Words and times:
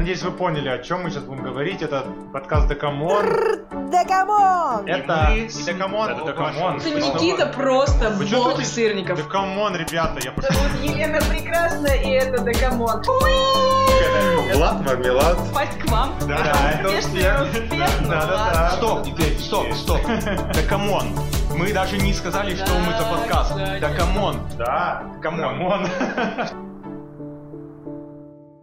надеюсь, 0.00 0.22
вы 0.22 0.30
поняли, 0.30 0.68
о 0.70 0.78
чем 0.78 1.02
мы 1.02 1.10
сейчас 1.10 1.24
будем 1.24 1.42
говорить. 1.42 1.82
Это 1.82 2.06
подкаст 2.32 2.68
Декамон. 2.68 3.26
Декамон! 3.90 4.86
Это 4.86 5.30
не 5.34 5.64
Декамон, 5.64 6.10
это 6.10 6.24
Декамон. 6.24 6.76
Это 6.78 6.90
Никита 6.90 7.46
просто 7.46 8.10
бог 8.10 8.64
сырников. 8.64 9.18
Декамон, 9.18 9.76
ребята, 9.76 10.18
я 10.24 10.32
пошел. 10.32 10.54
Зовут 10.54 10.80
Елена 10.82 11.18
Прекрасная, 11.28 11.96
и 11.96 12.10
это 12.12 12.42
Декамон. 12.42 13.02
Влад 14.54 14.80
Мармелад. 14.86 15.36
Пасть 15.52 15.78
к 15.78 15.90
вам. 15.90 16.14
Да, 16.26 16.72
это 16.72 16.98
Успешно, 16.98 17.46
Да, 18.08 18.26
да, 18.26 18.50
да. 18.54 18.70
Стоп, 18.70 19.04
теперь, 19.04 19.38
стоп, 19.38 19.70
стоп. 19.74 20.00
Да 20.54 20.62
камон. 20.66 21.14
Мы 21.54 21.74
даже 21.74 21.98
не 21.98 22.14
сказали, 22.14 22.54
что 22.54 22.72
мы 22.72 22.92
за 22.92 23.04
подкаст. 23.04 23.54
Да 23.54 23.90
камон. 23.94 24.36
Да, 24.56 25.02
камон. 25.20 25.86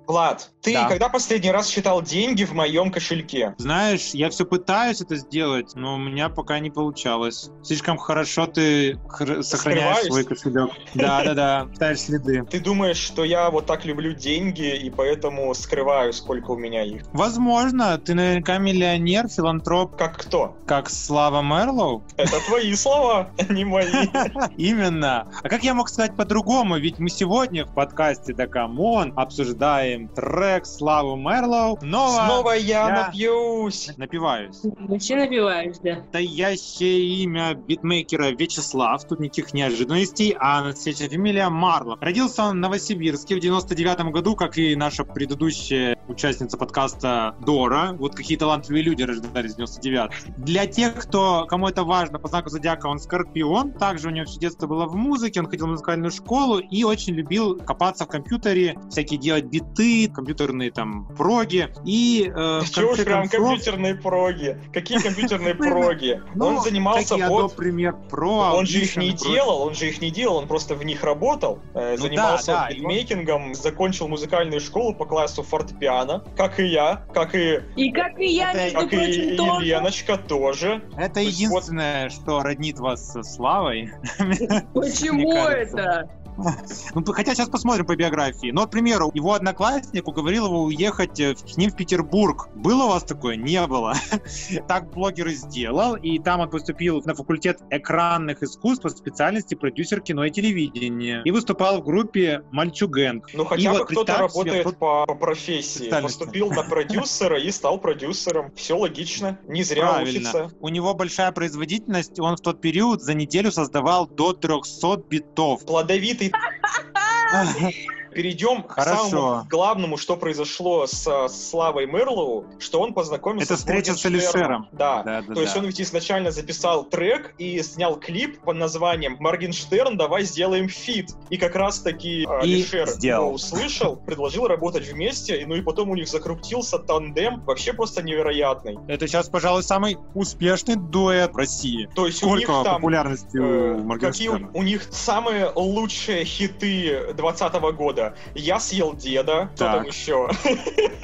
Влад, 0.07 0.51
ты 0.61 0.73
Да. 0.73 0.87
когда 0.87 1.09
последний 1.09 1.51
раз 1.51 1.67
считал 1.67 2.01
деньги 2.01 2.45
в 2.45 2.53
моем 2.53 2.91
кошельке? 2.91 3.53
Знаешь, 3.57 4.11
я 4.13 4.29
все 4.29 4.45
пытаюсь 4.45 5.01
это 5.01 5.17
сделать, 5.17 5.75
но 5.75 5.95
у 5.95 5.97
меня 5.97 6.29
пока 6.29 6.59
не 6.59 6.69
получалось. 6.69 7.49
Слишком 7.61 7.97
хорошо 7.97 8.47
ты 8.47 8.93
хр- 9.09 9.43
сохраняешь 9.43 10.05
свой 10.05 10.23
кошелек. 10.23 10.69
Да, 10.93 11.23
да, 11.25 11.33
да, 11.33 11.67
ставишь 11.75 11.99
следы. 11.99 12.43
Ты 12.49 12.59
думаешь, 12.61 12.97
что 12.97 13.25
я 13.25 13.49
вот 13.51 13.65
так 13.65 13.83
люблю 13.85 14.13
деньги 14.13 14.75
и 14.77 14.89
поэтому 14.89 15.53
скрываю, 15.53 16.13
сколько 16.13 16.51
у 16.51 16.57
меня 16.57 16.83
их? 16.83 17.03
Возможно, 17.11 17.97
ты 17.97 18.13
наверняка 18.13 18.57
миллионер, 18.59 19.27
филантроп, 19.27 19.97
Как 19.97 20.17
кто? 20.17 20.55
как 20.65 20.89
Слава 20.89 21.41
Мерлоу. 21.41 22.03
Это 22.15 22.39
твои 22.47 22.73
слова, 22.75 23.31
а 23.37 23.51
не 23.53 23.65
мои. 23.65 23.91
Именно. 24.57 25.27
А 25.43 25.49
как 25.49 25.63
я 25.63 25.73
мог 25.73 25.89
сказать 25.89 26.15
по-другому? 26.15 26.77
Ведь 26.77 26.99
мы 26.99 27.09
сегодня 27.09 27.65
в 27.65 27.73
подкасте 27.73 28.33
Да 28.33 28.47
Come 28.47 28.90
on 28.90 29.11
обсуждаем 29.17 29.96
трек 30.05 30.65
Славы 30.65 31.17
Marlow. 31.17 31.77
Снова, 31.79 32.25
Снова 32.25 32.51
я 32.51 32.87
я- 32.87 33.05
напьюсь. 33.05 33.89
напиваюсь. 33.97 34.59
Вообще 34.63 35.15
напиваешь, 35.15 35.77
да. 35.83 35.95
Настоящее 35.97 36.99
имя 37.23 37.53
битмейкера 37.55 38.31
Вячеслав, 38.31 39.03
тут 39.05 39.19
никаких 39.19 39.53
неожиданностей, 39.53 40.35
а 40.39 40.63
настоящая 40.63 41.09
фамилия 41.09 41.49
Марлов. 41.49 41.97
Родился 42.01 42.43
он 42.43 42.57
в 42.57 42.59
Новосибирске 42.59 43.35
в 43.35 43.39
99 43.39 44.11
году, 44.11 44.35
как 44.35 44.57
и 44.57 44.75
наша 44.75 45.03
предыдущая 45.03 45.97
участница 46.07 46.57
подкаста 46.57 47.35
Дора. 47.45 47.95
Вот 47.97 48.15
какие 48.15 48.37
талантливые 48.37 48.83
люди 48.83 49.03
рождались 49.03 49.53
в 49.53 49.57
99 49.57 50.11
Для 50.37 50.65
тех, 50.67 50.95
кто, 50.95 51.45
кому 51.47 51.67
это 51.67 51.83
важно, 51.83 52.19
по 52.19 52.27
знаку 52.27 52.49
зодиака 52.49 52.87
он 52.87 52.99
Скорпион. 52.99 53.71
Также 53.73 54.07
у 54.07 54.11
него 54.11 54.25
все 54.25 54.39
детство 54.39 54.67
было 54.67 54.85
в 54.85 54.95
музыке, 54.95 55.39
он 55.39 55.47
ходил 55.47 55.67
в 55.67 55.69
музыкальную 55.69 56.11
школу 56.11 56.59
и 56.59 56.83
очень 56.83 57.13
любил 57.13 57.57
копаться 57.57 58.05
в 58.05 58.09
компьютере, 58.09 58.77
всякие 58.89 59.19
делать 59.19 59.45
биты, 59.45 59.86
компьютерные 60.13 60.71
там 60.71 61.07
проги. 61.17 61.69
И 61.85 62.31
э, 62.33 62.61
Чего 62.71 62.91
уж 62.91 63.03
прям 63.03 63.21
концов- 63.27 63.47
компьютерные 63.49 63.95
проги? 63.95 64.57
Какие 64.73 64.99
компьютерные 64.99 65.55
проги? 65.55 66.21
ну, 66.35 66.47
Он 66.47 66.61
занимался 66.61 67.09
такие 67.09 67.27
вот... 67.27 67.55
Premiere 67.57 67.95
Pro, 68.09 68.53
Он 68.53 68.65
же 68.65 68.79
их 68.79 68.95
не 68.97 69.11
делал, 69.11 69.61
он 69.63 69.73
же 69.73 69.87
их 69.89 70.01
не 70.01 70.11
делал, 70.11 70.37
он 70.37 70.47
просто 70.47 70.75
в 70.75 70.83
них 70.83 71.03
работал, 71.03 71.59
э, 71.73 71.95
Ну 71.97 72.03
занимался 72.03 72.67
битмейкингом, 72.69 73.53
закончил 73.55 74.07
музыкальную 74.07 74.59
школу 74.61 74.93
по 74.93 75.05
классу 75.05 75.43
фортепиано, 75.43 76.23
как 76.35 76.59
и 76.59 76.65
я, 76.67 77.05
как 77.13 77.35
и, 77.35 77.61
И 77.75 77.91
как 77.91 78.19
и 78.19 78.25
я, 78.27 78.51
Это- 78.51 78.63
между 78.63 78.79
как 78.79 78.93
и 78.93 78.97
прочим, 78.97 79.37
тоже. 79.37 79.65
Еленочка 79.65 80.17
тоже. 80.17 80.81
Это 80.97 81.19
единственное, 81.21 82.09
что 82.09 82.41
роднит 82.43 82.79
вас 82.79 83.11
со 83.13 83.23
Славой. 83.23 83.91
Почему 84.73 85.33
это? 85.33 86.09
Ну, 86.95 87.03
хотя 87.13 87.35
сейчас 87.35 87.49
посмотрим 87.49 87.85
по 87.85 87.95
биографии. 87.95 88.51
Вот, 88.51 88.67
к 88.67 88.71
примеру, 88.71 89.11
его 89.13 89.33
одноклассник 89.33 90.07
уговорил 90.07 90.45
его 90.45 90.63
уехать 90.63 91.19
э, 91.19 91.35
с 91.35 91.57
ним 91.57 91.71
в 91.71 91.75
Петербург. 91.75 92.49
Было 92.55 92.85
у 92.85 92.89
вас 92.89 93.03
такое? 93.03 93.35
Не 93.35 93.65
было. 93.67 93.93
Так 94.67 94.91
блогер 94.91 95.27
и 95.27 95.33
сделал, 95.33 95.95
и 95.95 96.19
там 96.19 96.41
он 96.41 96.49
поступил 96.49 97.01
на 97.05 97.15
факультет 97.15 97.59
экранных 97.69 98.43
искусств 98.43 98.83
по 98.83 98.89
специальности 98.89 99.55
продюсер 99.55 100.01
кино 100.01 100.25
и 100.25 100.31
телевидения. 100.31 101.21
И 101.23 101.31
выступал 101.31 101.81
в 101.81 101.85
группе 101.85 102.43
Мальчугэнг. 102.51 103.29
Ну 103.33 103.43
И 103.43 103.47
хотя 103.47 103.71
бы 103.71 103.79
вот 103.79 103.87
кто-то 103.87 104.11
себе, 104.13 104.21
работает 104.21 104.65
вот- 104.65 104.77
по, 104.77 105.05
профессии, 105.15 105.89
поступил 106.01 106.49
на 106.51 106.63
продюсера 106.63 107.39
и 107.39 107.51
стал 107.51 107.79
продюсером. 107.79 108.51
Все 108.55 108.77
логично, 108.77 109.39
не 109.47 109.63
зря 109.63 109.87
Правильно. 109.87 110.19
учится. 110.19 110.51
У 110.59 110.69
него 110.69 110.93
большая 110.93 111.31
производительность, 111.31 112.19
он 112.19 112.35
в 112.35 112.41
тот 112.41 112.61
период 112.61 113.01
за 113.01 113.13
неделю 113.13 113.51
создавал 113.51 114.07
до 114.07 114.33
300 114.33 114.97
битов. 115.09 115.65
Плодовитый. 115.65 116.26
people. 116.31 116.39
Ah. 117.29 117.71
Перейдем 118.17 118.63
к 118.63 118.71
Хорошо. 118.71 119.09
самому 119.09 119.47
главному, 119.47 119.97
что 119.97 120.17
произошло 120.17 120.87
с 120.87 121.05
э, 121.05 121.29
Славой 121.29 121.85
Marlow, 121.85 122.45
что 122.57 122.81
он 122.81 122.95
познакомился 122.95 123.53
Это 123.53 123.57
встреча 123.59 123.93
с. 123.93 124.03
Алишером. 124.07 124.67
Да. 124.71 125.03
Да, 125.03 125.21
да, 125.21 125.35
То 125.35 125.41
есть 125.41 125.53
да. 125.53 125.59
он 125.59 125.67
ведь 125.67 125.79
изначально 125.79 126.31
записал 126.31 126.83
трек 126.83 127.35
и 127.37 127.61
снял 127.61 127.95
клип 127.99 128.39
под 128.39 128.57
названием 128.57 129.17
«Моргенштерн, 129.19 129.97
давай 129.97 130.23
сделаем 130.23 130.67
фит». 130.67 131.11
И 131.29 131.37
как 131.37 131.55
раз 131.55 131.79
таки 131.81 132.23
э, 132.23 132.39
Алишер 132.39 132.89
его 132.99 133.31
услышал, 133.33 133.97
предложил 133.97 134.47
работать 134.47 134.87
вместе, 134.87 135.41
и 135.41 135.45
ну 135.45 135.53
и 135.53 135.61
потом 135.61 135.91
у 135.91 135.95
них 135.95 136.07
закрутился 136.07 136.79
тандем 136.79 137.43
вообще 137.45 137.71
просто 137.71 138.01
невероятный. 138.01 138.79
Это 138.87 139.07
сейчас, 139.07 139.29
пожалуй, 139.29 139.61
самый 139.61 139.97
успешный 140.15 140.75
дуэт 140.75 141.33
в 141.33 141.37
России. 141.37 141.87
То 141.93 142.07
есть 142.07 142.23
у 142.23 142.35
них 142.35 142.45
Сколько 142.45 142.63
там 142.63 142.75
популярности 142.77 143.37
Э, 143.37 143.73
у 143.73 143.99
Какие 143.99 144.29
Моргенштерна? 144.29 144.49
у, 144.53 144.59
у 144.59 144.63
них 144.63 144.87
самые 144.89 145.51
лучшие 145.53 146.23
хиты 146.25 147.13
20 147.13 147.53
года? 147.75 148.06
Я 148.35 148.59
съел 148.59 148.93
деда, 148.95 149.49
кто 149.55 149.65
Так. 149.65 149.75
там 149.77 149.87
еще? 149.87 150.29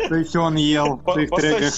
Что 0.05 0.15
еще 0.15 0.39
он 0.39 0.55
ел 0.55 1.01
в 1.05 1.11
своих 1.11 1.29
треках? 1.31 1.73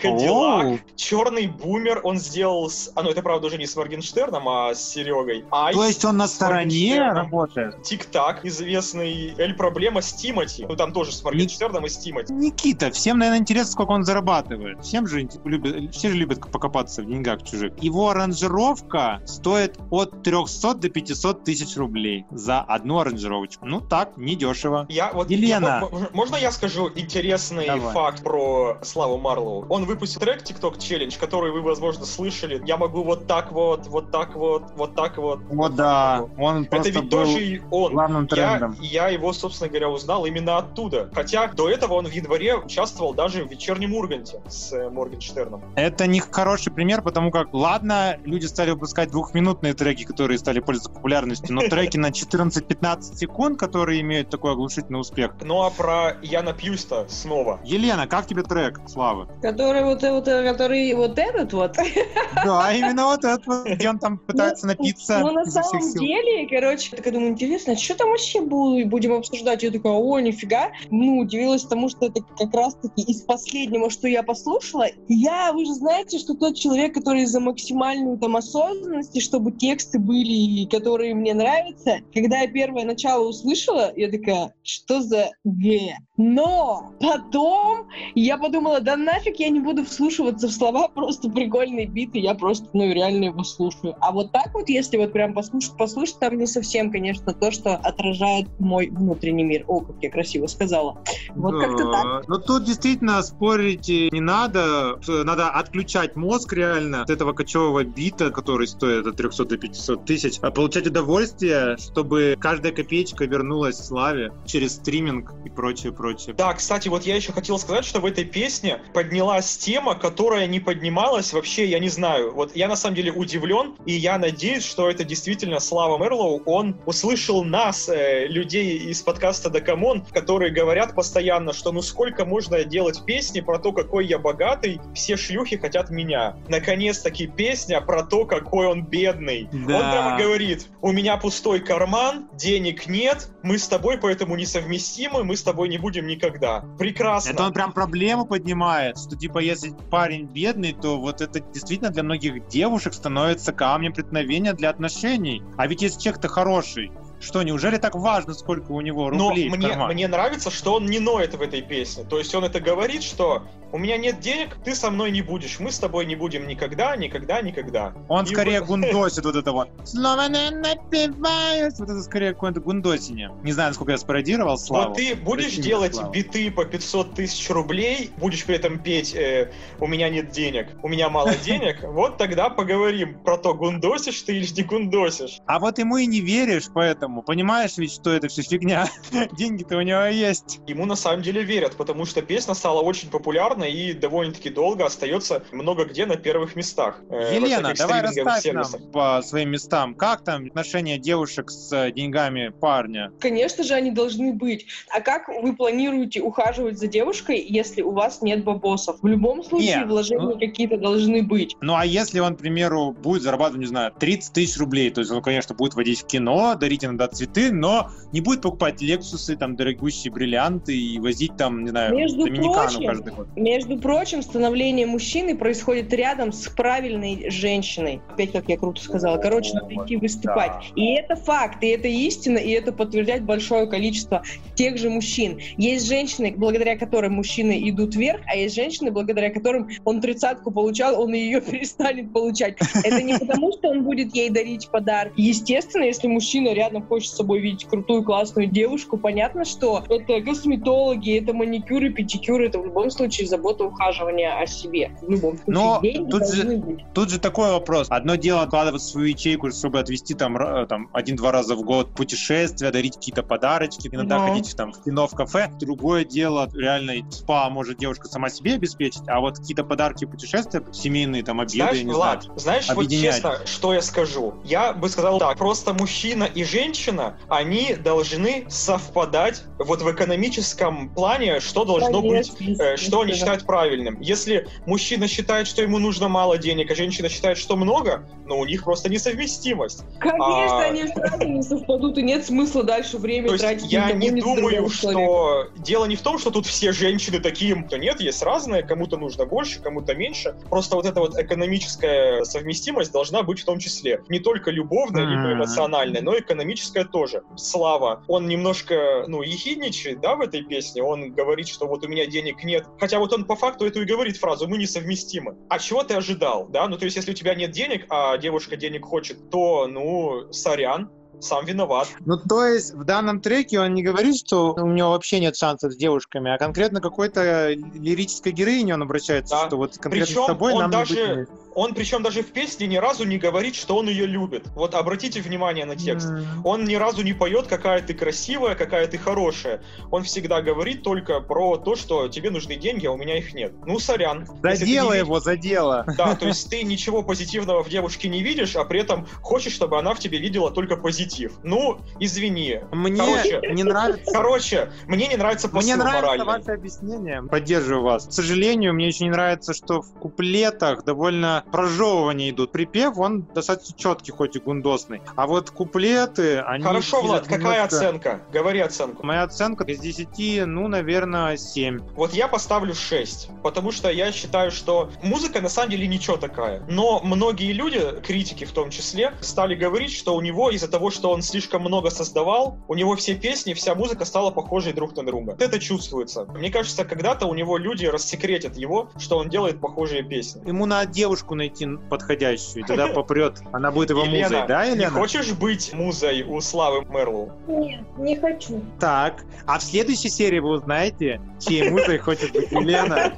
Кадиллак. 0.00 0.80
Черный 0.96 1.46
бумер 1.46 2.00
он 2.04 2.18
сделал 2.18 2.68
с... 2.68 2.90
А, 2.94 3.02
ну 3.02 3.10
это 3.10 3.22
правда 3.22 3.46
уже 3.46 3.58
не 3.58 3.66
с 3.66 3.76
Моргенштерном, 3.76 4.48
а 4.48 4.74
с 4.74 4.82
Серегой. 4.90 5.44
Айс 5.50 5.76
То 5.76 5.84
есть 5.84 6.04
он 6.04 6.16
на 6.16 6.28
стороне 6.28 7.10
работает? 7.12 7.82
Тик-так, 7.82 8.44
известный 8.44 9.34
Эль 9.38 9.54
Проблема 9.54 10.02
с 10.02 10.12
Тимати. 10.12 10.66
Ну 10.68 10.76
там 10.76 10.92
тоже 10.92 11.12
с 11.12 11.22
Моргенштерном 11.22 11.86
и 11.86 11.88
с 11.88 11.98
Тимати. 11.98 12.32
Никита, 12.32 12.90
всем, 12.90 13.18
наверное, 13.18 13.40
интересно, 13.40 13.72
сколько 13.72 13.92
он 13.92 14.04
зарабатывает. 14.04 14.82
Всем 14.82 15.06
же 15.06 15.28
любят, 15.44 15.94
все 15.94 16.10
же 16.10 16.16
любят 16.16 16.40
покопаться 16.50 17.02
в 17.02 17.06
деньгах 17.06 17.42
чужих. 17.42 17.72
Его 17.80 18.10
аранжировка 18.10 19.22
стоит 19.26 19.78
от 19.90 20.22
300 20.22 20.74
до 20.74 20.88
500 20.88 21.44
тысяч 21.44 21.76
рублей 21.76 22.24
за 22.30 22.60
одну 22.60 22.98
аранжировочку. 22.98 23.66
Ну 23.66 23.80
так, 23.80 24.16
недешево. 24.16 24.86
Я 24.88 25.12
вот 25.12 25.30
Елена. 25.30 25.88
я- 25.90 26.08
можно 26.12 26.36
я 26.36 26.50
скажу 26.50 26.90
интересный 26.94 27.66
Давай. 27.66 27.92
факт 27.94 28.22
про 28.22 28.78
Славу 28.82 29.18
Марлоу? 29.18 29.64
Он 29.70 29.84
выпустил 29.84 30.20
трек 30.20 30.42
TikTok 30.42 30.78
Challenge, 30.78 31.16
который 31.16 31.52
вы, 31.52 31.62
возможно, 31.62 32.04
слышали. 32.04 32.60
Я 32.66 32.76
могу 32.76 33.04
вот 33.04 33.28
так 33.28 33.52
вот, 33.52 33.86
вот 33.86 34.10
так 34.10 34.34
вот, 34.34 34.64
вот 34.74 34.96
так 34.96 35.16
вот. 35.16 35.38
Вот 35.48 35.76
да, 35.76 36.26
он 36.36 36.62
Это 36.62 36.70
просто 36.70 36.90
ведь 36.90 37.00
был 37.02 37.08
тоже 37.08 37.40
и 37.40 37.62
он. 37.70 37.92
главным 37.92 38.22
Я, 38.24 38.28
трендом. 38.28 38.76
я 38.80 39.08
его, 39.08 39.32
собственно 39.32 39.68
говоря, 39.68 39.88
узнал 39.88 40.26
именно 40.26 40.58
оттуда. 40.58 41.08
Хотя 41.14 41.46
до 41.46 41.70
этого 41.70 41.94
он 41.94 42.08
в 42.08 42.10
январе 42.10 42.56
участвовал 42.56 43.14
даже 43.14 43.44
в 43.44 43.48
вечернем 43.48 43.94
Урганте 43.94 44.42
с 44.48 44.72
э, 44.72 44.90
Моргенштерном. 44.90 45.62
Это 45.76 46.08
не 46.08 46.18
хороший 46.18 46.72
пример, 46.72 47.00
потому 47.00 47.30
как, 47.30 47.54
ладно, 47.54 48.18
люди 48.24 48.46
стали 48.46 48.72
выпускать 48.72 49.12
двухминутные 49.12 49.74
треки, 49.74 50.02
которые 50.02 50.38
стали 50.38 50.58
пользоваться 50.58 50.90
популярностью, 50.92 51.54
но 51.54 51.60
треки 51.62 51.96
на 51.96 52.10
14-15 52.10 53.14
секунд, 53.14 53.56
которые 53.60 54.00
имеют 54.00 54.30
такой 54.30 54.50
оглушительный 54.50 54.98
успех. 54.98 55.36
Ну 55.42 55.62
а 55.62 55.70
про 55.70 56.16
Я 56.22 56.42
напьюсь-то 56.42 57.06
снова. 57.08 57.60
Елена, 57.62 58.08
как 58.08 58.26
тебе 58.26 58.42
трек, 58.42 58.80
Слава? 58.88 59.28
Который 59.60 59.84
вот, 59.84 60.02
вот, 60.02 60.24
который 60.24 60.94
вот 60.94 61.18
этот 61.18 61.52
вот. 61.52 61.76
Да, 62.44 62.72
именно 62.72 63.04
вот 63.04 63.24
этот, 63.24 63.46
вот, 63.46 63.66
где 63.66 63.90
он 63.90 63.98
там 63.98 64.18
пытается 64.18 64.66
напиться 64.66 65.18
Ну, 65.20 65.32
на 65.32 65.44
самом 65.44 65.92
деле, 65.92 66.48
короче, 66.48 66.88
я 66.92 66.96
такая 66.96 67.12
думаю, 67.12 67.32
интересно, 67.32 67.76
что 67.76 67.94
там 67.94 68.08
вообще 68.08 68.40
бу- 68.40 68.84
будем 68.86 69.12
обсуждать? 69.12 69.62
Я 69.62 69.70
такая, 69.70 69.92
о, 69.92 70.18
нифига. 70.20 70.70
Ну, 70.90 71.18
удивилась 71.18 71.64
тому, 71.64 71.90
что 71.90 72.06
это 72.06 72.22
как 72.38 72.54
раз-таки 72.54 73.02
из 73.02 73.22
последнего, 73.22 73.90
что 73.90 74.08
я 74.08 74.22
послушала. 74.22 74.86
Я, 75.08 75.52
вы 75.52 75.66
же 75.66 75.74
знаете, 75.74 76.18
что 76.18 76.34
тот 76.34 76.56
человек, 76.56 76.94
который 76.94 77.26
за 77.26 77.40
максимальную 77.40 78.18
там 78.18 78.36
осознанность, 78.36 79.20
чтобы 79.20 79.52
тексты 79.52 79.98
были, 79.98 80.66
которые 80.68 81.14
мне 81.14 81.34
нравятся, 81.34 81.98
когда 82.14 82.38
я 82.38 82.48
первое 82.48 82.84
начало 82.84 83.28
услышала, 83.28 83.92
я 83.94 84.10
такая, 84.10 84.54
что 84.62 85.02
за 85.02 85.30
г? 85.44 85.96
Но 86.22 86.92
потом 87.00 87.86
я 88.14 88.36
подумала, 88.36 88.80
да 88.80 88.94
нафиг 88.98 89.36
я 89.36 89.48
не 89.48 89.58
буду 89.58 89.86
вслушиваться 89.86 90.48
в 90.48 90.52
слова, 90.52 90.88
просто 90.94 91.30
прикольные 91.30 91.86
биты, 91.86 92.18
я 92.18 92.34
просто, 92.34 92.68
ну, 92.74 92.92
реально 92.92 93.24
его 93.24 93.42
слушаю. 93.42 93.96
А 94.00 94.12
вот 94.12 94.30
так 94.30 94.52
вот, 94.52 94.68
если 94.68 94.98
вот 94.98 95.14
прям 95.14 95.32
послушать, 95.32 95.74
послушать, 95.78 96.18
там 96.18 96.36
не 96.36 96.46
совсем, 96.46 96.90
конечно, 96.92 97.32
то, 97.32 97.50
что 97.50 97.74
отражает 97.74 98.48
мой 98.58 98.88
внутренний 98.90 99.44
мир. 99.44 99.64
О, 99.66 99.80
как 99.80 99.96
я 100.02 100.10
красиво 100.10 100.46
сказала. 100.46 101.02
Вот 101.34 101.52
Да. 101.52 101.66
как-то 101.66 101.90
так. 101.90 102.28
Но 102.28 102.36
тут 102.36 102.64
действительно 102.64 103.22
спорить 103.22 103.88
не 103.88 104.20
надо. 104.20 105.00
Надо 105.08 105.48
отключать 105.48 106.16
мозг 106.16 106.52
реально 106.52 107.02
от 107.02 107.08
этого 107.08 107.32
кочевого 107.32 107.82
бита, 107.84 108.30
который 108.30 108.66
стоит 108.66 109.06
от 109.06 109.16
300 109.16 109.46
до 109.46 109.56
500 109.56 110.04
тысяч, 110.04 110.38
а 110.42 110.50
получать 110.50 110.86
удовольствие, 110.86 111.78
чтобы 111.78 112.36
каждая 112.38 112.72
копеечка 112.72 113.24
вернулась 113.24 113.78
славе 113.78 114.32
через 114.44 114.74
стриминг 114.74 115.32
и 115.46 115.48
прочее, 115.48 115.92
прочее. 115.92 116.09
Короче. 116.10 116.32
Да, 116.32 116.54
кстати, 116.54 116.88
вот 116.88 117.04
я 117.04 117.16
еще 117.16 117.32
хотел 117.32 117.58
сказать, 117.58 117.84
что 117.84 118.00
в 118.00 118.06
этой 118.06 118.24
песне 118.24 118.80
поднялась 118.92 119.56
тема, 119.56 119.94
которая 119.94 120.46
не 120.46 120.60
поднималась 120.60 121.32
вообще, 121.32 121.66
я 121.66 121.78
не 121.78 121.88
знаю. 121.88 122.32
Вот 122.34 122.54
я 122.56 122.68
на 122.68 122.76
самом 122.76 122.96
деле 122.96 123.12
удивлен, 123.12 123.76
и 123.86 123.92
я 123.92 124.18
надеюсь, 124.18 124.64
что 124.64 124.88
это 124.88 125.04
действительно 125.04 125.60
Слава 125.60 126.02
Marlow. 126.02 126.42
Он 126.46 126.80
услышал 126.86 127.44
нас, 127.44 127.88
э, 127.88 128.26
людей 128.26 128.78
из 128.78 129.02
подкаста 129.02 129.50
Да 129.50 129.62
come 129.62 129.86
on, 129.86 130.04
которые 130.12 130.52
говорят 130.52 130.94
постоянно, 130.94 131.52
что 131.52 131.72
ну 131.72 131.82
сколько 131.82 132.24
можно 132.24 132.64
делать 132.64 133.04
песни 133.04 133.40
про 133.40 133.58
то, 133.58 133.72
какой 133.72 134.06
я 134.06 134.18
богатый, 134.18 134.80
все 134.94 135.16
шлюхи 135.16 135.56
хотят 135.56 135.90
меня. 135.90 136.36
Наконец-таки 136.48 137.26
песня 137.26 137.80
про 137.80 138.02
то, 138.02 138.24
какой 138.24 138.66
он 138.66 138.84
бедный. 138.84 139.48
Да. 139.52 139.76
Он 139.76 139.90
прямо 139.90 140.18
говорит, 140.18 140.66
у 140.80 140.92
меня 140.92 141.16
пустой 141.16 141.60
карман, 141.60 142.28
денег 142.34 142.86
нет, 142.86 143.28
мы 143.42 143.58
с 143.58 143.68
тобой 143.68 143.98
поэтому 143.98 144.36
несовместимы, 144.36 145.24
мы 145.24 145.36
с 145.36 145.42
тобой 145.42 145.68
не 145.68 145.78
будем 145.78 145.99
никогда. 146.06 146.64
Прекрасно. 146.78 147.30
Это 147.30 147.44
он 147.44 147.52
прям 147.52 147.72
проблему 147.72 148.26
поднимает, 148.26 148.98
что 148.98 149.16
типа 149.16 149.38
если 149.38 149.72
парень 149.90 150.26
бедный, 150.26 150.72
то 150.72 150.98
вот 150.98 151.20
это 151.20 151.40
действительно 151.40 151.90
для 151.90 152.02
многих 152.02 152.46
девушек 152.48 152.94
становится 152.94 153.52
камнем 153.52 153.92
преткновения 153.92 154.52
для 154.52 154.70
отношений. 154.70 155.42
А 155.56 155.66
ведь 155.66 155.82
если 155.82 156.00
человек-то 156.00 156.28
хороший, 156.28 156.90
что, 157.20 157.42
неужели 157.42 157.76
так 157.76 157.94
важно, 157.94 158.34
сколько 158.34 158.72
у 158.72 158.80
него 158.80 159.10
Но 159.10 159.28
рублей 159.28 159.48
в 159.48 159.56
мне, 159.56 159.68
кармане? 159.68 159.94
мне 159.94 160.08
нравится, 160.08 160.50
что 160.50 160.74
он 160.74 160.86
не 160.86 160.98
ноет 160.98 161.34
в 161.34 161.42
этой 161.42 161.62
песне. 161.62 162.04
То 162.04 162.18
есть 162.18 162.34
он 162.34 162.44
это 162.44 162.60
говорит, 162.60 163.02
что 163.02 163.42
у 163.72 163.78
меня 163.78 163.96
нет 163.98 164.18
денег, 164.20 164.56
ты 164.64 164.74
со 164.74 164.90
мной 164.90 165.10
не 165.12 165.22
будешь, 165.22 165.60
мы 165.60 165.70
с 165.70 165.78
тобой 165.78 166.04
не 166.06 166.16
будем 166.16 166.48
никогда, 166.48 166.96
никогда, 166.96 167.40
никогда. 167.40 167.92
Он 168.08 168.24
И 168.24 168.28
скорее 168.28 168.60
вот- 168.60 168.68
гундосит 168.80 169.24
вот 169.24 169.36
это 169.36 169.52
вот. 169.52 169.68
Снова 169.84 170.28
не 170.28 170.50
напиваюсь. 170.50 171.78
Вот 171.78 171.88
это 171.90 172.02
скорее 172.02 172.32
какое-то 172.32 172.60
гундосине. 172.60 173.30
Не 173.42 173.52
знаю, 173.52 173.70
насколько 173.70 173.92
я 173.92 173.98
спародировал 173.98 174.58
Славу. 174.58 174.88
Вот 174.88 174.96
ты 174.96 175.14
будешь 175.14 175.44
Прости 175.54 175.62
делать 175.62 175.94
Слава. 175.94 176.10
биты 176.10 176.50
по 176.50 176.64
500 176.64 177.14
тысяч 177.14 177.48
рублей, 177.50 178.10
будешь 178.16 178.44
при 178.44 178.56
этом 178.56 178.78
петь 178.78 179.14
э, 179.14 179.52
«У 179.78 179.86
меня 179.86 180.08
нет 180.08 180.30
денег, 180.30 180.68
у 180.82 180.88
меня 180.88 181.08
мало 181.10 181.34
денег», 181.44 181.78
вот 181.82 182.16
тогда 182.18 182.48
поговорим 182.50 183.18
про 183.20 183.36
то, 183.36 183.54
гундосишь 183.54 184.22
ты 184.22 184.36
или 184.36 184.46
не 184.54 184.62
гундосишь. 184.62 185.38
А 185.46 185.58
вот 185.58 185.78
ему 185.78 185.96
и 185.98 186.06
не 186.06 186.20
веришь, 186.20 186.68
поэтому 186.72 187.09
понимаешь 187.22 187.76
ведь, 187.76 187.92
что 187.92 188.10
это 188.10 188.28
все 188.28 188.42
фигня. 188.42 188.86
Деньги-то 189.38 189.76
у 189.76 189.82
него 189.82 190.04
есть. 190.04 190.60
Ему 190.66 190.86
на 190.86 190.96
самом 190.96 191.22
деле 191.22 191.42
верят, 191.42 191.76
потому 191.76 192.04
что 192.04 192.22
песня 192.22 192.54
стала 192.54 192.80
очень 192.80 193.10
популярной 193.10 193.72
и 193.72 193.92
довольно-таки 193.92 194.50
долго 194.50 194.86
остается 194.86 195.42
много 195.52 195.84
где 195.84 196.06
на 196.06 196.16
первых 196.16 196.56
местах. 196.56 197.00
э, 197.10 197.34
Елена, 197.34 197.74
давай 197.76 198.02
расставь 198.02 198.44
нам 198.52 198.66
по 198.92 199.22
своим 199.22 199.50
местам. 199.50 199.94
Как 199.94 200.24
там 200.24 200.46
отношения 200.46 200.98
девушек 200.98 201.50
с 201.50 201.72
э, 201.72 201.92
деньгами 201.92 202.48
парня? 202.48 203.12
Конечно 203.20 203.64
же, 203.64 203.74
они 203.74 203.90
должны 203.90 204.32
быть. 204.32 204.66
А 204.90 205.00
как 205.00 205.28
вы 205.28 205.54
планируете 205.54 206.20
ухаживать 206.20 206.78
за 206.78 206.86
девушкой, 206.86 207.44
если 207.46 207.82
у 207.82 207.90
вас 207.90 208.22
нет 208.22 208.44
бабосов? 208.44 208.98
В 209.02 209.06
любом 209.06 209.42
случае 209.42 209.78
Не, 209.78 209.84
вложения 209.86 210.22
ну- 210.22 210.38
какие-то 210.38 210.76
должны 210.76 211.22
быть. 211.22 211.56
Ну 211.60 211.74
а 211.74 211.84
если 211.84 212.20
он, 212.20 212.36
к 212.36 212.38
примеру, 212.38 212.92
будет 212.92 213.22
зарабатывать, 213.22 213.60
не 213.60 213.66
знаю, 213.66 213.92
30 213.98 214.32
тысяч 214.32 214.58
рублей, 214.58 214.90
то 214.90 215.00
есть 215.00 215.10
он, 215.10 215.22
конечно, 215.22 215.54
будет 215.54 215.74
водить 215.74 216.02
в 216.02 216.06
кино, 216.06 216.54
дарить 216.54 216.84
иногда 216.84 216.99
цветы, 217.08 217.52
но 217.52 217.90
не 218.12 218.20
будет 218.20 218.42
покупать 218.42 218.80
лексусы, 218.80 219.36
там, 219.36 219.56
дорогущие 219.56 220.12
бриллианты 220.12 220.76
и 220.76 220.98
возить 220.98 221.36
там, 221.36 221.64
не 221.64 221.70
знаю, 221.70 221.94
Между 221.94 222.24
Доминикану 222.24 222.54
прочим, 222.54 222.86
каждый 222.86 223.12
год. 223.12 223.28
Между 223.36 223.78
прочим, 223.78 224.22
становление 224.22 224.86
мужчины 224.86 225.36
происходит 225.36 225.92
рядом 225.92 226.32
с 226.32 226.48
правильной 226.48 227.30
женщиной. 227.30 228.00
Опять, 228.10 228.32
как 228.32 228.48
я 228.48 228.56
круто 228.56 228.82
сказала. 228.82 229.18
Короче, 229.18 229.54
надо 229.54 229.74
идти 229.74 229.96
выступать. 229.96 230.72
И 230.74 230.94
это 230.94 231.16
факт, 231.16 231.62
и 231.62 231.68
это 231.68 231.88
истина, 231.88 232.38
и 232.38 232.50
это 232.50 232.72
подтверждает 232.72 233.24
большое 233.24 233.66
количество 233.66 234.22
тех 234.54 234.78
же 234.78 234.90
мужчин. 234.90 235.38
Есть 235.56 235.86
женщины, 235.86 236.34
благодаря 236.36 236.76
которым 236.76 237.14
мужчины 237.14 237.68
идут 237.68 237.94
вверх, 237.94 238.20
а 238.26 238.36
есть 238.36 238.54
женщины, 238.54 238.90
благодаря 238.90 239.30
которым 239.30 239.68
он 239.84 240.00
тридцатку 240.00 240.50
получал, 240.50 241.00
он 241.00 241.12
ее 241.12 241.40
перестанет 241.50 242.12
получать. 242.12 242.56
Это 242.84 243.02
не 243.02 243.18
потому, 243.18 243.52
что 243.52 243.68
он 243.68 243.84
будет 243.84 244.14
ей 244.14 244.30
дарить 244.30 244.68
подарки. 244.70 245.14
Естественно, 245.16 245.84
если 245.84 246.08
мужчина 246.08 246.52
рядом 246.52 246.82
хочет 246.90 247.10
с 247.12 247.16
собой 247.16 247.38
видеть 247.40 247.66
крутую, 247.68 248.02
классную 248.02 248.48
девушку, 248.48 248.98
понятно, 248.98 249.44
что 249.44 249.82
это 249.88 250.20
косметологи, 250.20 251.18
это 251.18 251.32
маникюры, 251.32 251.90
педикюры, 251.90 252.48
это 252.48 252.58
в 252.58 252.64
любом 252.66 252.90
случае 252.90 253.26
забота 253.28 253.64
ухаживания 253.64 254.36
о 254.38 254.46
себе. 254.46 254.90
В 255.02 255.10
любом 255.10 255.36
случае, 255.36 255.54
Но 255.54 255.80
деньги 255.82 256.10
тут 256.10 256.28
же- 256.34 256.56
быть. 256.56 256.84
Тут 256.92 257.10
же 257.10 257.20
такой 257.20 257.52
вопрос. 257.52 257.86
Одно 257.90 258.16
дело 258.16 258.42
откладывать 258.42 258.82
свою 258.82 259.06
ячейку, 259.06 259.50
чтобы 259.52 259.78
отвести 259.78 260.14
там, 260.14 260.36
ра- 260.36 260.66
там 260.66 260.88
один-два 260.92 261.30
раза 261.32 261.54
в 261.54 261.62
год 261.62 261.94
путешествия, 261.94 262.70
дарить 262.72 262.96
какие-то 262.96 263.22
подарочки, 263.22 263.88
иногда 263.92 264.18
Ну. 264.18 264.28
ходить 264.28 264.56
там 264.56 264.72
в 264.72 264.82
кино, 264.82 265.06
в 265.06 265.12
кафе. 265.14 265.48
Другое 265.60 266.04
дело, 266.04 266.48
реально 266.52 266.94
спа 267.10 267.48
может 267.50 267.78
девушка 267.78 268.08
сама 268.08 268.28
себе 268.30 268.54
обеспечить, 268.54 269.02
а 269.06 269.20
вот 269.20 269.38
какие-то 269.38 269.62
подарки, 269.62 270.04
путешествия, 270.06 270.62
семейные 270.72 271.22
там 271.22 271.40
обеды, 271.40 271.54
Знаешь, 271.56 271.76
я 271.78 271.84
не 271.84 271.92
Влад, 271.92 272.22
знаю. 272.24 272.38
знаешь, 272.38 272.68
вот 272.68 272.86
объединять. 272.86 273.14
честно, 273.14 273.38
что 273.46 273.74
я 273.74 273.80
скажу? 273.82 274.34
Я 274.44 274.72
бы 274.72 274.88
сказал 274.88 275.18
так, 275.20 275.38
просто 275.38 275.72
мужчина 275.72 276.24
и 276.24 276.42
женщина, 276.42 276.79
они 277.28 277.74
должны 277.74 278.46
совпадать 278.48 279.44
вот 279.58 279.82
в 279.82 279.92
экономическом 279.92 280.88
плане, 280.90 281.40
что 281.40 281.64
должно 281.64 282.02
быть 282.02 282.32
Конечно, 282.36 282.62
э, 282.62 282.76
что 282.76 283.00
они 283.00 283.12
считают 283.12 283.44
правильным. 283.44 284.00
Если 284.00 284.46
мужчина 284.66 285.08
считает, 285.08 285.46
что 285.46 285.62
ему 285.62 285.78
нужно 285.78 286.08
мало 286.08 286.38
денег, 286.38 286.70
а 286.70 286.74
женщина 286.74 287.08
считает, 287.08 287.38
что 287.38 287.56
много, 287.56 288.08
ну, 288.26 288.38
у 288.38 288.46
них 288.46 288.64
просто 288.64 288.88
несовместимость. 288.88 289.84
Конечно, 289.98 290.58
А- 290.58 290.62
они 290.62 290.86
сразу 290.86 291.24
не 291.26 291.42
совпадут, 291.42 291.98
и 291.98 292.02
нет 292.02 292.24
смысла 292.24 292.62
дальше 292.62 292.98
время 292.98 293.28
То 293.28 293.32
есть 293.34 293.44
тратить 293.44 293.72
я 293.72 293.92
не 293.92 294.10
думаю, 294.10 294.22
другого 294.22 294.70
человека. 294.70 294.78
что 294.78 295.46
дело 295.56 295.84
не 295.86 295.96
в 295.96 296.02
том, 296.02 296.18
что 296.18 296.30
тут 296.30 296.46
все 296.46 296.72
женщины 296.72 297.18
такие, 297.18 297.54
то 297.68 297.76
нет, 297.76 298.00
есть 298.00 298.22
разные, 298.22 298.62
кому-то 298.62 298.96
нужно 298.96 299.26
больше, 299.26 299.60
кому-то 299.60 299.94
меньше. 299.94 300.36
Просто 300.48 300.76
вот 300.76 300.86
эта 300.86 301.00
вот 301.00 301.18
экономическая 301.18 302.24
совместимость 302.24 302.92
должна 302.92 303.22
быть 303.22 303.40
в 303.40 303.44
том 303.44 303.58
числе. 303.58 304.02
Не 304.08 304.20
только 304.20 304.50
любовная, 304.50 305.04
либо 305.04 305.32
эмоциональная, 305.32 306.02
но 306.02 306.14
и 306.14 306.20
экономическая 306.20 306.69
тоже. 306.84 307.22
Слава, 307.36 308.04
он 308.08 308.26
немножко, 308.26 309.04
ну, 309.06 309.22
ехидничает, 309.22 310.00
да, 310.00 310.16
в 310.16 310.20
этой 310.20 310.42
песне. 310.42 310.82
Он 310.82 311.12
говорит, 311.12 311.48
что 311.48 311.66
вот 311.66 311.84
у 311.84 311.88
меня 311.88 312.06
денег 312.06 312.44
нет. 312.44 312.66
Хотя 312.78 312.98
вот 312.98 313.12
он 313.12 313.24
по 313.24 313.36
факту 313.36 313.66
эту 313.66 313.82
и 313.82 313.84
говорит 313.84 314.16
фразу 314.16 314.48
«мы 314.48 314.58
несовместимы». 314.58 315.36
А 315.48 315.58
чего 315.58 315.82
ты 315.82 315.94
ожидал, 315.94 316.48
да? 316.48 316.68
Ну, 316.68 316.78
то 316.78 316.84
есть, 316.84 316.96
если 316.96 317.12
у 317.12 317.14
тебя 317.14 317.34
нет 317.34 317.50
денег, 317.50 317.86
а 317.88 318.16
девушка 318.18 318.56
денег 318.56 318.84
хочет, 318.84 319.30
то, 319.30 319.66
ну, 319.66 320.32
сорян, 320.32 320.90
сам 321.20 321.44
виноват. 321.44 321.88
Ну, 322.06 322.16
то 322.18 322.44
есть 322.46 322.74
в 322.74 322.84
данном 322.84 323.20
треке 323.20 323.60
он 323.60 323.74
не 323.74 323.82
говорит, 323.82 324.16
что 324.16 324.52
у 324.54 324.66
него 324.66 324.90
вообще 324.90 325.20
нет 325.20 325.36
шансов 325.36 325.72
с 325.72 325.76
девушками, 325.76 326.34
а 326.34 326.38
конкретно 326.38 326.80
какой-то 326.80 327.50
лирической 327.52 328.32
героине 328.32 328.74
он 328.74 328.82
обращается, 328.82 329.34
Да. 329.34 329.46
что 329.46 329.56
вот 329.56 329.76
конкретно 329.78 330.06
Причем 330.06 330.22
с 330.22 330.26
тобой 330.26 330.52
он 330.54 330.60
нам 330.60 330.70
даже- 330.70 330.94
не 331.08 331.14
быть. 331.20 331.28
Он 331.52 331.74
причем 331.74 332.02
даже 332.04 332.22
в 332.22 332.28
песне 332.32 332.68
ни 332.68 332.76
разу 332.76 333.04
не 333.04 333.18
говорит, 333.18 333.56
что 333.56 333.76
он 333.76 333.88
ее 333.88 334.06
любит. 334.06 334.46
Вот 334.54 334.76
обратите 334.76 335.20
внимание 335.20 335.64
на 335.64 335.74
текст. 335.74 336.08
М. 336.08 336.24
Он 336.46 336.64
ни 336.64 336.76
разу 336.76 337.02
не 337.02 337.12
поет, 337.12 337.48
какая 337.48 337.82
ты 337.82 337.92
красивая, 337.92 338.54
какая 338.54 338.86
ты 338.86 338.98
хорошая. 338.98 339.60
Он 339.90 340.04
всегда 340.04 340.42
говорит 340.42 340.84
только 340.84 341.20
про 341.20 341.56
то, 341.56 341.74
что 341.74 342.06
тебе 342.08 342.30
нужны 342.30 342.54
деньги, 342.54 342.86
а 342.86 342.92
у 342.92 342.96
меня 342.96 343.18
их 343.18 343.34
нет. 343.34 343.52
Ну, 343.66 343.80
сорян. 343.80 344.28
Задело 344.42 344.92
его, 344.92 345.18
задело. 345.18 345.84
Да, 345.98 346.14
то 346.14 346.28
есть 346.28 346.48
ты 346.48 346.62
ничего 346.62 347.02
позитивного 347.02 347.64
в 347.64 347.68
девушке 347.68 348.08
не 348.08 348.22
видишь, 348.22 348.54
а 348.54 348.64
при 348.64 348.80
этом 348.80 349.06
хочешь, 349.20 349.52
чтобы 349.52 349.76
она 349.76 349.92
в 349.94 349.98
тебе 349.98 350.18
видела 350.18 350.52
только 350.52 350.76
позитив. 350.76 351.09
Ну, 351.42 351.78
извини. 351.98 352.60
Мне 352.72 352.98
Короче, 353.00 353.40
не 353.52 353.64
нравится. 353.64 354.12
Короче, 354.12 354.72
мне 354.86 355.06
не 355.08 355.16
нравится 355.16 355.48
посыл 355.48 355.62
Мне 355.62 355.76
нравится 355.76 356.24
моральный. 356.24 356.24
ваше 356.24 356.50
объяснение. 356.52 357.22
Поддерживаю 357.22 357.82
вас. 357.82 358.06
К 358.06 358.12
сожалению, 358.12 358.74
мне 358.74 358.88
еще 358.88 359.04
не 359.04 359.10
нравится, 359.10 359.52
что 359.54 359.82
в 359.82 359.92
куплетах 359.98 360.84
довольно 360.84 361.44
прожевывания 361.50 362.30
идут. 362.30 362.52
Припев, 362.52 362.98
он 362.98 363.22
достаточно 363.34 363.76
четкий, 363.76 364.12
хоть 364.12 364.36
и 364.36 364.40
гундосный. 364.40 365.02
А 365.16 365.26
вот 365.26 365.50
куплеты, 365.50 366.40
они... 366.40 366.62
Хорошо, 366.64 367.02
Влад, 367.02 367.24
немножко- 367.26 367.36
какая 367.44 367.64
оценка? 367.64 368.20
Говори 368.32 368.60
оценку. 368.60 369.04
Моя 369.06 369.22
оценка 369.22 369.64
из 369.64 369.78
10, 369.80 370.46
ну, 370.46 370.68
наверное, 370.68 371.36
7. 371.36 371.80
Вот 371.94 372.12
я 372.12 372.28
поставлю 372.28 372.74
6, 372.74 373.30
потому 373.42 373.72
что 373.72 373.90
я 373.90 374.12
считаю, 374.12 374.50
что 374.50 374.90
музыка 375.02 375.40
на 375.40 375.48
самом 375.48 375.70
деле 375.70 375.86
ничего 375.86 376.16
такая. 376.16 376.62
Но 376.68 377.00
многие 377.02 377.52
люди, 377.52 377.80
критики 378.02 378.44
в 378.44 378.52
том 378.52 378.70
числе, 378.70 379.14
стали 379.20 379.54
говорить, 379.54 379.92
что 379.92 380.14
у 380.14 380.20
него 380.20 380.50
из-за 380.50 380.68
того, 380.68 380.90
что 380.90 380.99
он 381.08 381.22
слишком 381.22 381.62
много 381.62 381.90
создавал, 381.90 382.58
у 382.68 382.74
него 382.74 382.96
все 382.96 383.14
песни, 383.14 383.54
вся 383.54 383.74
музыка 383.74 384.04
стала 384.04 384.30
похожей 384.30 384.72
друг 384.72 384.96
на 384.96 385.04
друга. 385.04 385.36
Это 385.38 385.58
чувствуется. 385.58 386.24
Мне 386.26 386.50
кажется, 386.50 386.84
когда-то 386.84 387.26
у 387.26 387.34
него 387.34 387.56
люди 387.56 387.86
рассекретят 387.86 388.56
его, 388.56 388.90
что 388.98 389.18
он 389.18 389.28
делает 389.28 389.60
похожие 389.60 390.02
песни. 390.02 390.46
Ему 390.46 390.66
надо 390.66 390.90
девушку 390.90 391.34
найти 391.34 391.68
подходящую, 391.88 392.64
и 392.64 392.66
тогда 392.66 392.88
попрет. 392.94 393.40
Она 393.52 393.70
будет 393.70 393.90
его 393.90 394.04
Елена, 394.04 394.28
музой, 394.28 394.48
да, 394.48 394.66
Не 394.66 394.72
Елена? 394.72 394.90
хочешь 394.90 395.32
быть 395.32 395.72
музой 395.72 396.22
у 396.22 396.40
Славы 396.40 396.84
Marlow? 396.84 397.32
Нет, 397.46 397.84
не 397.98 398.16
хочу. 398.16 398.62
Так, 398.78 399.24
а 399.46 399.58
в 399.58 399.62
следующей 399.62 400.08
серии 400.08 400.38
вы 400.38 400.50
узнаете, 400.50 401.20
чьей 401.38 401.70
музой 401.70 401.98
хочет 401.98 402.32
быть 402.32 402.50
Елена. 402.50 403.12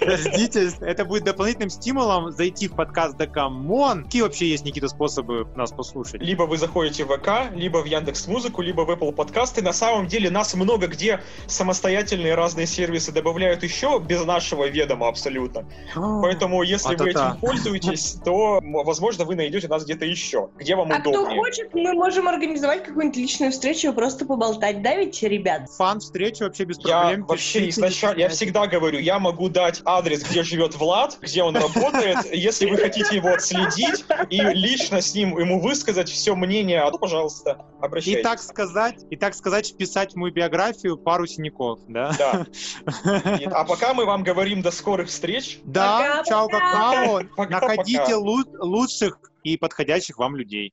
Дождитесь. 0.00 0.74
Это 0.80 1.04
будет 1.04 1.24
дополнительным 1.24 1.70
стимулом 1.70 2.30
зайти 2.32 2.68
в 2.68 2.74
подкаст 2.74 3.16
Да 3.16 3.36
come 3.36 3.75
on. 3.75 4.04
Какие 4.04 4.22
вообще 4.22 4.48
есть, 4.48 4.64
Никита, 4.64 4.88
способы 4.88 5.46
нас 5.56 5.72
послушать? 5.72 6.20
Либо 6.22 6.42
вы 6.44 6.56
заходите 6.58 7.04
в 7.04 7.12
ВК, 7.16 7.52
либо 7.54 7.78
в 7.78 7.84
Яндекс 7.86 8.26
Музыку, 8.26 8.62
либо 8.62 8.82
в 8.82 8.90
Apple 8.90 9.12
подкасты. 9.12 9.62
На 9.62 9.72
самом 9.72 10.06
деле 10.06 10.30
нас 10.30 10.54
много 10.54 10.86
где 10.86 11.20
самостоятельные 11.46 12.34
разные 12.34 12.66
сервисы 12.66 13.12
добавляют 13.12 13.62
еще 13.62 14.00
без 14.04 14.24
нашего 14.24 14.64
ведома 14.68 15.08
абсолютно. 15.08 15.64
Поэтому, 15.94 16.62
если 16.62 16.94
вы 16.96 17.10
этим 17.10 17.38
пользуетесь, 17.40 18.18
то, 18.24 18.60
возможно, 18.62 19.24
вы 19.24 19.34
найдете 19.34 19.68
нас 19.68 19.84
где-то 19.84 20.04
еще, 20.04 20.48
где 20.56 20.76
вам 20.76 20.92
А 20.92 21.00
кто 21.00 21.10
удобнее. 21.10 21.38
хочет, 21.38 21.74
мы 21.74 21.92
можем 21.92 22.28
организовать 22.28 22.84
какую-нибудь 22.84 23.16
личную 23.16 23.52
встречу 23.52 23.90
и 23.90 23.92
просто 23.92 24.24
поболтать. 24.24 24.82
Да 24.82 24.94
ведь, 24.96 25.22
ребят? 25.22 25.68
Фан 25.76 26.00
встречи 26.00 26.42
вообще 26.42 26.64
без 26.64 26.78
Я 26.78 27.00
проблем. 27.00 27.26
вообще 27.26 27.58
Пишите, 27.60 27.70
изначально, 27.70 28.20
я 28.20 28.28
всегда 28.28 28.66
говорю, 28.66 28.98
я 28.98 29.18
могу 29.18 29.48
дать 29.48 29.80
адрес, 29.84 30.22
где 30.22 30.42
живет 30.42 30.74
Влад, 30.76 31.18
где 31.20 31.42
он 31.42 31.56
работает. 31.56 32.18
Если 32.32 32.66
вы 32.66 32.76
хотите 32.76 33.16
его 33.16 33.30
отследить 33.30 34.04
и 34.30 34.40
лично 34.40 35.00
с 35.00 35.14
ним 35.14 35.38
ему 35.38 35.60
высказать 35.60 36.08
все 36.08 36.34
мнение, 36.34 36.80
а 36.80 36.90
то, 36.96 37.00
пожалуйста, 37.00 37.50
И 37.80 37.84
обращайтесь. 37.84 38.22
так 38.22 38.40
сказать, 38.40 39.04
и 39.10 39.16
так 39.16 39.34
сказать, 39.34 39.68
вписать 39.68 40.12
в 40.14 40.16
мою 40.16 40.32
биографию 40.32 40.96
пару 40.96 41.26
синяков, 41.26 41.80
да? 41.88 42.12
Да. 42.18 42.46
И- 43.38 43.44
А 43.50 43.64
пока 43.64 43.94
мы 43.94 44.04
вам 44.06 44.22
говорим 44.24 44.62
до 44.62 44.70
скорых 44.70 45.08
встреч. 45.08 45.60
Да, 45.64 45.98
Пока-пока. 45.98 46.24
чао, 46.24 46.48
какао. 46.48 47.20
Находите 47.50 48.12
лу- 48.14 48.44
лучших 48.60 49.18
и 49.44 49.56
подходящих 49.56 50.18
вам 50.18 50.36
людей. 50.36 50.64